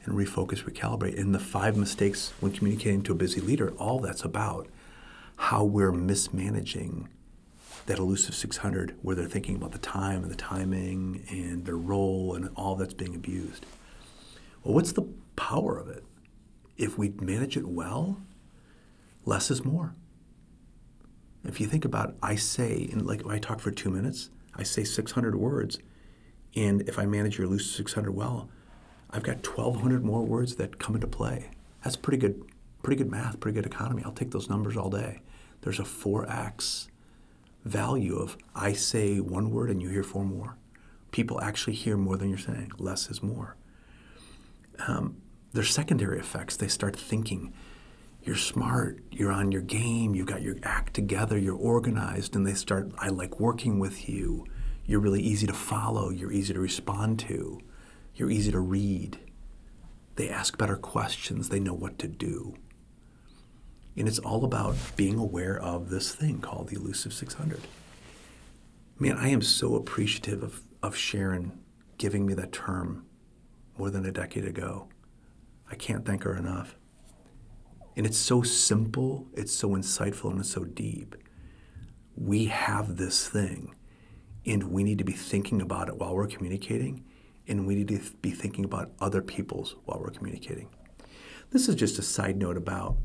and 0.05 0.13
refocus, 0.13 0.63
recalibrate. 0.63 1.19
And 1.19 1.33
the 1.33 1.39
five 1.39 1.75
mistakes 1.75 2.33
when 2.39 2.51
communicating 2.51 3.01
to 3.01 3.13
a 3.13 3.15
busy 3.15 3.41
leader, 3.41 3.71
all 3.79 3.97
that's 3.97 4.24
about 4.24 4.67
how 5.38 5.63
we're 5.63 5.91
mismanaging 5.91 7.09
that 7.88 7.97
elusive 7.97 8.36
600 8.36 8.95
where 9.01 9.15
they're 9.15 9.25
thinking 9.27 9.55
about 9.55 9.71
the 9.71 9.79
time 9.79 10.21
and 10.21 10.31
the 10.31 10.36
timing 10.36 11.25
and 11.31 11.65
their 11.65 11.77
role 11.77 12.36
and 12.36 12.51
all 12.55 12.75
that's 12.75 12.93
being 12.93 13.15
abused. 13.15 13.65
Well, 14.63 14.75
what's 14.75 14.91
the 14.91 15.07
power 15.36 15.79
of 15.79 15.89
it? 15.89 16.03
If 16.77 16.95
we 16.95 17.09
manage 17.09 17.57
it 17.57 17.67
well, 17.67 18.21
less 19.25 19.50
is 19.50 19.65
more. 19.65 19.95
If 21.43 21.59
you 21.59 21.65
think 21.65 21.86
about, 21.86 22.15
I 22.21 22.36
say, 22.36 22.88
and 22.91 23.03
like 23.03 23.25
I 23.25 23.39
talk 23.39 23.62
for 23.62 23.71
two 23.71 23.89
minutes, 23.89 24.29
I 24.58 24.64
say 24.64 24.84
600 24.84 25.36
words, 25.36 25.80
and 26.56 26.82
if 26.88 26.98
I 26.98 27.06
manage 27.06 27.38
your 27.38 27.48
elusive 27.48 27.76
600 27.76 28.12
well, 28.12 28.50
I've 29.10 29.24
got 29.24 29.46
1,200 29.46 30.04
more 30.04 30.24
words 30.24 30.56
that 30.56 30.80
come 30.80 30.96
into 30.96 31.08
play. 31.08 31.52
That's 31.84 31.96
pretty 31.96 32.18
good, 32.18 32.44
pretty 32.84 32.98
good 32.98 33.12
math, 33.12 33.40
pretty 33.40 33.56
good 33.56 33.66
economy. 33.66 34.04
I'll 34.04 34.12
take 34.12 34.32
those 34.32 34.50
numbers 34.50 34.76
all 34.76 34.90
day. 34.90 35.22
There's 35.62 35.80
a 35.80 35.84
4x 35.84 36.88
value 37.64 38.18
of 38.18 38.38
I 38.56 38.74
say 38.74 39.20
one 39.20 39.52
word 39.52 39.70
and 39.70 39.82
you 39.82 39.90
hear 39.90 40.04
four 40.04 40.24
more. 40.24 40.58
People 41.12 41.42
actually 41.42 41.74
hear 41.74 41.98
more 41.98 42.18
than 42.18 42.30
you're 42.30 42.38
saying. 42.38 42.72
Less 42.78 43.10
is 43.10 43.24
more. 43.24 43.56
Um, 44.88 45.18
there's 45.54 45.74
secondary 45.74 46.20
effects. 46.20 46.56
They 46.56 46.68
start 46.68 46.96
thinking, 46.96 47.54
you're 48.27 48.36
smart, 48.36 49.00
you're 49.10 49.31
on 49.31 49.51
your 49.51 49.62
game, 49.62 50.13
you've 50.13 50.27
got 50.27 50.41
your 50.41 50.57
act 50.63 50.93
together, 50.93 51.38
you're 51.38 51.55
organized, 51.55 52.36
and 52.36 52.46
they 52.46 52.53
start, 52.53 52.91
I 53.00 53.07
like 53.07 53.39
working 53.39 53.79
with 53.79 54.10
you. 54.10 54.46
You're 54.86 55.00
really 55.00 55.22
easy 55.22 55.48
to 55.48 55.53
follow, 55.53 56.10
you're 56.10 56.31
easy 56.31 56.53
to 56.53 56.60
respond 56.60 57.19
to, 57.19 57.60
you're 58.15 58.29
easy 58.29 58.51
to 58.51 58.60
read. 58.60 59.17
They 60.15 60.29
ask 60.29 60.57
better 60.57 60.75
questions, 60.75 61.50
they 61.50 61.60
know 61.60 61.74
what 61.74 61.98
to 62.00 62.07
do. 62.07 62.55
And 63.96 64.07
it's 64.07 64.19
all 64.19 64.43
about 64.43 64.75
being 64.96 65.17
aware 65.17 65.57
of 65.57 65.89
this 65.89 66.13
thing 66.13 66.39
called 66.39 66.67
the 66.67 66.75
elusive 66.75 67.13
600. 67.13 67.62
Man, 69.00 69.15
I 69.17 69.29
am 69.29 69.41
so 69.41 69.75
appreciative 69.75 70.43
of, 70.43 70.62
of 70.84 70.96
Sharon 70.96 71.60
giving 71.98 72.25
me 72.25 72.34
that 72.34 72.51
term 72.51 73.05
more 73.77 73.89
than 73.89 74.05
a 74.05 74.12
decade 74.12 74.46
ago. 74.46 74.89
I 75.72 75.75
can't 75.75 76.05
thank 76.05 76.24
her 76.24 76.36
enough. 76.36 76.75
And 77.98 78.06
it's 78.06 78.18
so 78.18 78.44
simple, 78.44 79.25
it's 79.34 79.51
so 79.51 79.70
insightful, 79.70 80.30
and 80.30 80.39
it's 80.39 80.51
so 80.51 80.63
deep. 80.63 81.16
We 82.16 82.46
have 82.46 82.98
this 82.98 83.27
thing, 83.27 83.74
and 84.46 84.72
we 84.72 84.84
need 84.84 85.00
to 85.00 85.04
be 85.04 85.13
thinking 85.13 85.62
about 85.62 85.89
it 85.89 85.98
while 85.98 86.16
we're 86.16 86.27
communicating, 86.27 87.04
and 87.48 87.66
we 87.66 87.74
need 87.74 87.88
to 87.88 88.00
be 88.22 88.30
thinking 88.30 88.66
about 88.66 88.92
other 89.01 89.24
people's 89.24 89.75
while 89.86 90.00
we're 90.00 90.12
communicating. 90.12 90.70
This 91.50 91.68
is 91.68 91.74
just 91.74 91.98
a 91.98 92.04
side 92.04 92.38
note 92.38 92.56
about 92.56 92.98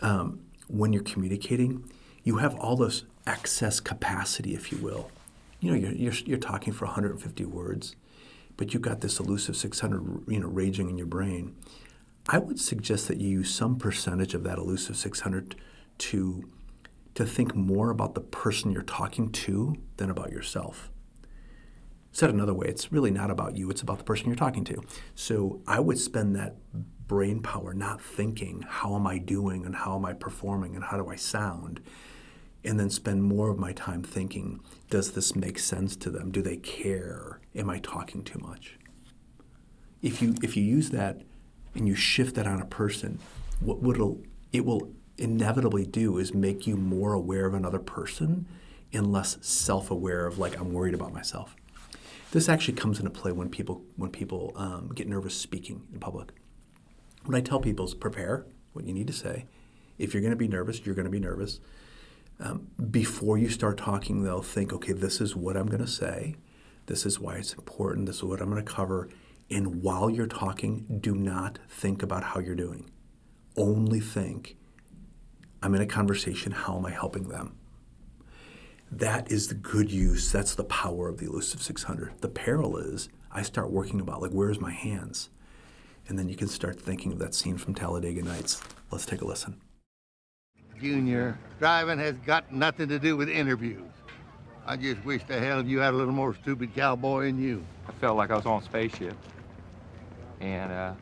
um, 0.00 0.40
when 0.68 0.94
you're 0.94 1.02
communicating, 1.02 1.84
you 2.22 2.38
have 2.38 2.54
all 2.54 2.76
this 2.76 3.04
excess 3.26 3.78
capacity, 3.78 4.54
if 4.54 4.72
you 4.72 4.78
will. 4.78 5.10
You 5.60 5.72
know, 5.72 5.76
you're, 5.76 5.92
you're, 5.92 6.12
you're 6.24 6.38
talking 6.38 6.72
for 6.72 6.86
150 6.86 7.44
words, 7.44 7.94
but 8.56 8.72
you've 8.72 8.82
got 8.82 9.02
this 9.02 9.20
elusive 9.20 9.54
600, 9.54 10.22
you 10.28 10.40
know, 10.40 10.48
raging 10.48 10.88
in 10.88 10.96
your 10.96 11.06
brain. 11.06 11.54
I 12.26 12.38
would 12.38 12.58
suggest 12.58 13.08
that 13.08 13.18
you 13.18 13.28
use 13.28 13.54
some 13.54 13.76
percentage 13.76 14.34
of 14.34 14.44
that 14.44 14.58
elusive 14.58 14.96
600 14.96 15.56
to 15.98 16.48
to 17.14 17.24
think 17.24 17.54
more 17.54 17.90
about 17.90 18.14
the 18.14 18.20
person 18.20 18.72
you're 18.72 18.82
talking 18.82 19.30
to 19.30 19.76
than 19.98 20.10
about 20.10 20.32
yourself. 20.32 20.90
Said 22.10 22.30
another 22.30 22.54
way, 22.54 22.66
it's 22.66 22.90
really 22.90 23.12
not 23.12 23.30
about 23.30 23.56
you, 23.56 23.70
it's 23.70 23.82
about 23.82 23.98
the 23.98 24.04
person 24.04 24.26
you're 24.26 24.34
talking 24.34 24.64
to. 24.64 24.82
So 25.14 25.60
I 25.66 25.78
would 25.78 25.98
spend 25.98 26.34
that 26.34 26.56
brain 27.06 27.40
power, 27.40 27.72
not 27.72 28.00
thinking, 28.00 28.64
how 28.68 28.96
am 28.96 29.06
I 29.06 29.18
doing 29.18 29.64
and 29.64 29.76
how 29.76 29.94
am 29.96 30.04
I 30.04 30.12
performing 30.12 30.74
and 30.74 30.84
how 30.84 30.96
do 30.96 31.08
I 31.08 31.16
sound? 31.16 31.80
And 32.64 32.80
then 32.80 32.90
spend 32.90 33.22
more 33.22 33.50
of 33.50 33.58
my 33.58 33.72
time 33.72 34.02
thinking, 34.02 34.60
does 34.90 35.12
this 35.12 35.36
make 35.36 35.58
sense 35.58 35.96
to 35.96 36.10
them? 36.10 36.30
Do 36.30 36.42
they 36.42 36.56
care? 36.56 37.40
Am 37.54 37.68
I 37.70 37.78
talking 37.78 38.24
too 38.24 38.38
much? 38.40 38.76
If 40.02 40.20
you 40.20 40.34
if 40.42 40.56
you 40.56 40.62
use 40.62 40.90
that 40.90 41.22
and 41.74 41.86
you 41.88 41.94
shift 41.94 42.34
that 42.36 42.46
on 42.46 42.60
a 42.60 42.66
person, 42.66 43.18
what 43.60 43.80
will 43.80 44.20
it 44.52 44.64
will 44.64 44.92
inevitably 45.18 45.86
do 45.86 46.18
is 46.18 46.34
make 46.34 46.66
you 46.66 46.76
more 46.76 47.12
aware 47.12 47.46
of 47.46 47.54
another 47.54 47.78
person 47.78 48.46
and 48.92 49.12
less 49.12 49.38
self-aware 49.40 50.26
of 50.26 50.38
like 50.38 50.58
I'm 50.58 50.72
worried 50.72 50.94
about 50.94 51.12
myself. 51.12 51.56
This 52.30 52.48
actually 52.48 52.74
comes 52.74 52.98
into 52.98 53.10
play 53.10 53.32
when 53.32 53.48
people 53.48 53.82
when 53.96 54.10
people 54.10 54.52
um, 54.56 54.90
get 54.94 55.08
nervous 55.08 55.38
speaking 55.38 55.86
in 55.92 56.00
public. 56.00 56.32
What 57.24 57.36
I 57.36 57.40
tell 57.40 57.60
people 57.60 57.86
is 57.86 57.94
prepare 57.94 58.46
what 58.72 58.84
you 58.84 58.92
need 58.92 59.06
to 59.06 59.12
say. 59.12 59.46
If 59.98 60.12
you're 60.12 60.20
going 60.20 60.32
to 60.32 60.36
be 60.36 60.48
nervous, 60.48 60.84
you're 60.84 60.94
going 60.94 61.06
to 61.06 61.10
be 61.10 61.20
nervous. 61.20 61.60
Um, 62.40 62.68
before 62.90 63.38
you 63.38 63.48
start 63.48 63.78
talking, 63.78 64.22
they'll 64.22 64.42
think, 64.42 64.72
okay, 64.72 64.92
this 64.92 65.20
is 65.20 65.36
what 65.36 65.56
I'm 65.56 65.66
going 65.66 65.80
to 65.80 65.86
say. 65.86 66.34
This 66.86 67.06
is 67.06 67.20
why 67.20 67.36
it's 67.36 67.54
important. 67.54 68.06
This 68.06 68.16
is 68.16 68.24
what 68.24 68.40
I'm 68.40 68.50
going 68.50 68.64
to 68.64 68.72
cover. 68.72 69.08
And 69.50 69.82
while 69.82 70.10
you're 70.10 70.26
talking, 70.26 70.98
do 71.00 71.14
not 71.14 71.58
think 71.68 72.02
about 72.02 72.22
how 72.22 72.40
you're 72.40 72.54
doing. 72.54 72.90
Only 73.56 74.00
think, 74.00 74.56
I'm 75.62 75.74
in 75.74 75.82
a 75.82 75.86
conversation, 75.86 76.52
how 76.52 76.76
am 76.76 76.86
I 76.86 76.90
helping 76.90 77.28
them? 77.28 77.56
That 78.90 79.30
is 79.30 79.48
the 79.48 79.54
good 79.54 79.90
use. 79.90 80.30
That's 80.32 80.54
the 80.54 80.64
power 80.64 81.08
of 81.08 81.18
the 81.18 81.26
elusive 81.26 81.62
600. 81.62 82.20
The 82.20 82.28
peril 82.28 82.76
is 82.76 83.08
I 83.30 83.42
start 83.42 83.70
working 83.70 84.00
about, 84.00 84.22
like, 84.22 84.30
where's 84.30 84.60
my 84.60 84.72
hands? 84.72 85.30
and 86.08 86.18
then 86.18 86.28
you 86.28 86.36
can 86.36 86.48
start 86.48 86.80
thinking 86.80 87.12
of 87.12 87.18
that 87.18 87.34
scene 87.34 87.56
from 87.56 87.74
Talladega 87.74 88.22
Nights. 88.22 88.62
Let's 88.90 89.06
take 89.06 89.22
a 89.22 89.24
listen. 89.24 89.60
Junior, 90.80 91.38
driving 91.58 91.98
has 91.98 92.16
got 92.26 92.52
nothing 92.52 92.88
to 92.88 92.98
do 92.98 93.16
with 93.16 93.28
interviews. 93.28 93.82
I 94.66 94.76
just 94.76 95.04
wish 95.04 95.22
the 95.24 95.38
hell 95.38 95.64
you 95.64 95.78
had 95.78 95.92
a 95.92 95.96
little 95.96 96.14
more 96.14 96.34
stupid 96.34 96.74
cowboy 96.74 97.26
in 97.26 97.38
you. 97.38 97.64
I 97.86 97.92
felt 97.92 98.16
like 98.16 98.30
I 98.30 98.36
was 98.36 98.46
on 98.46 98.62
a 98.62 98.64
spaceship. 98.64 99.14
And 100.40 100.72
uh, 100.72 100.92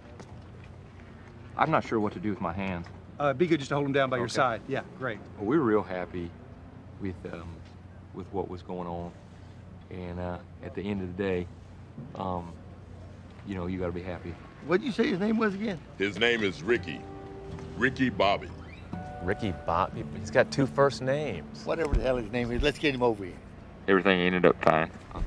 I'm 1.56 1.70
not 1.70 1.84
sure 1.84 2.00
what 2.00 2.12
to 2.14 2.18
do 2.18 2.30
with 2.30 2.40
my 2.40 2.52
hands. 2.52 2.86
Uh, 3.20 3.32
be 3.32 3.46
good 3.46 3.60
just 3.60 3.68
to 3.68 3.74
hold 3.76 3.86
them 3.86 3.92
down 3.92 4.10
by 4.10 4.16
your 4.16 4.28
side. 4.28 4.62
Yeah, 4.66 4.82
great. 4.98 5.18
Well, 5.38 5.46
we 5.46 5.58
were 5.58 5.64
real 5.64 5.82
happy 5.82 6.28
with 7.00 7.14
um, 7.32 7.48
with 8.14 8.26
what 8.32 8.48
was 8.48 8.62
going 8.62 8.88
on. 8.88 9.12
And 9.90 10.18
uh, 10.18 10.38
at 10.64 10.74
the 10.74 10.82
end 10.82 11.02
of 11.02 11.16
the 11.16 11.22
day, 11.22 11.46
um, 12.16 12.52
you 13.46 13.54
know, 13.54 13.66
you 13.66 13.78
got 13.78 13.86
to 13.86 13.92
be 13.92 14.02
happy. 14.02 14.34
What'd 14.66 14.84
you 14.84 14.92
say 14.92 15.06
his 15.06 15.20
name 15.20 15.38
was 15.38 15.54
again? 15.54 15.78
His 15.98 16.18
name 16.18 16.42
is 16.42 16.62
Ricky. 16.62 17.00
Ricky 17.76 18.08
Bobby. 18.10 18.48
Ricky 19.22 19.52
Bobby. 19.66 20.04
He's 20.18 20.30
got 20.30 20.50
two 20.50 20.66
first 20.66 21.02
names. 21.02 21.64
Whatever 21.64 21.94
the 21.94 22.02
hell 22.02 22.16
his 22.16 22.30
name 22.32 22.50
is, 22.50 22.62
let's 22.62 22.78
get 22.78 22.94
him 22.94 23.02
over 23.02 23.24
here. 23.24 23.34
Everything 23.88 24.20
ended 24.20 24.46
up 24.46 24.62
fine. 24.62 24.90
Uh, 25.14 25.20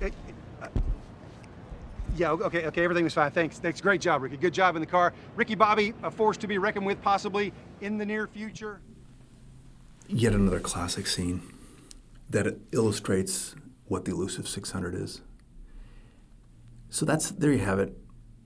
Yeah, 2.16 2.32
okay, 2.32 2.66
okay, 2.68 2.84
everything 2.84 3.04
was 3.04 3.14
fine. 3.14 3.32
Thanks. 3.32 3.60
Thanks. 3.60 3.82
Great 3.82 4.00
job, 4.00 4.22
Ricky. 4.22 4.38
Good 4.38 4.54
job 4.54 4.76
in 4.76 4.80
the 4.80 4.86
car. 4.88 5.14
Ricky 5.36 5.56
Bobby, 5.56 5.94
a 6.02 6.10
force 6.10 6.38
to 6.38 6.48
be 6.48 6.58
reckoned 6.58 6.86
with 6.86 7.02
possibly 7.02 7.52
in 7.82 7.98
the 7.98 8.06
near 8.06 8.26
future. 8.28 8.80
Yet 10.08 10.34
another 10.34 10.62
classic 10.62 11.08
scene 11.08 11.42
that 12.30 12.58
illustrates 12.72 13.56
what 13.88 14.06
the 14.06 14.12
elusive 14.12 14.48
600 14.48 14.96
is. 14.96 15.22
So 16.90 17.06
that's 17.06 17.32
there 17.32 17.52
you 17.52 17.60
have 17.60 17.80
it. 17.80 17.98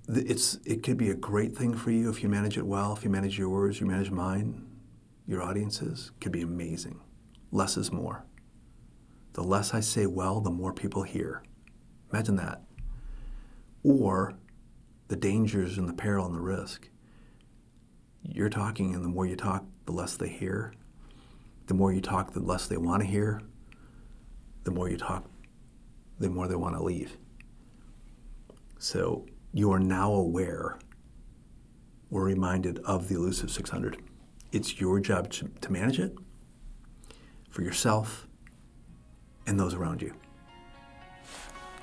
It's 0.08 0.58
it 0.66 0.82
could 0.82 0.98
be 0.98 1.12
a 1.12 1.16
great 1.16 1.56
thing 1.56 1.76
for 1.76 1.92
you 1.92 2.10
if 2.10 2.24
you 2.24 2.30
manage 2.30 2.58
it 2.58 2.66
well. 2.66 2.94
If 2.94 3.04
you 3.04 3.12
manage 3.12 3.38
your 3.38 3.50
words, 3.50 3.80
you 3.80 3.86
manage 3.86 4.10
mine, 4.10 4.66
your 5.28 5.44
audiences 5.44 6.12
could 6.20 6.32
be 6.32 6.42
amazing. 6.42 7.00
Less 7.52 7.78
is 7.78 7.92
more. 7.92 8.26
The 9.34 9.44
less 9.44 9.74
I 9.74 9.80
say 9.80 10.06
well, 10.06 10.42
the 10.42 10.50
more 10.50 10.74
people 10.74 11.04
hear. 11.04 11.44
Imagine 12.12 12.36
that. 12.38 12.64
Or 13.84 14.34
the 15.08 15.16
dangers 15.16 15.78
and 15.78 15.88
the 15.88 15.94
peril 15.94 16.26
and 16.26 16.36
the 16.36 16.42
risk. 16.42 16.90
You're 18.22 18.50
talking, 18.50 18.94
and 18.94 19.04
the 19.04 19.10
more 19.10 19.26
you 19.26 19.36
talk, 19.36 19.66
the 19.86 19.92
less 19.92 20.18
they 20.18 20.30
hear. 20.30 20.74
The 21.68 21.74
more 21.74 21.94
you 21.94 22.02
talk, 22.02 22.34
the 22.34 22.40
less 22.40 22.68
they 22.68 22.78
want 22.78 23.02
to 23.02 23.08
hear. 23.08 23.42
The 24.64 24.72
more 24.72 24.90
you 24.90 24.98
talk, 24.98 25.26
the 26.20 26.30
more 26.30 26.48
they 26.48 26.56
want 26.56 26.76
to 26.76 26.84
leave. 26.84 27.18
So 28.78 29.26
you 29.54 29.72
are 29.72 29.80
now 29.80 30.12
aware 30.12 30.78
or 32.12 32.24
reminded 32.24 32.80
of 32.80 33.08
the 33.08 33.16
elusive 33.16 33.52
600. 33.52 34.02
It's 34.52 34.80
your 34.80 35.00
job 35.00 35.30
to, 35.32 35.48
to 35.62 35.72
manage 35.72 36.00
it 36.00 36.16
for 37.50 37.62
yourself 37.62 38.28
and 39.50 39.60
those 39.60 39.74
around 39.74 40.00
you. 40.00 40.14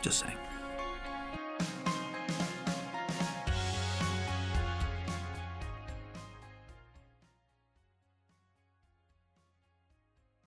Just 0.01 0.21
saying. 0.21 0.46